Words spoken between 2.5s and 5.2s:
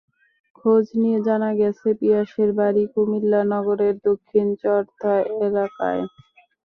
বাড়ি কুমিল্লা নগরের দক্ষিণ চর্থা